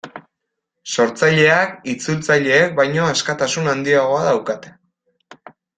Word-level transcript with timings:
Sortzaileak 0.95 1.75
itzultzaileek 1.95 2.75
baino 2.83 3.07
askatasun 3.11 3.73
handiagoa 3.75 4.27
daukate. 4.31 4.77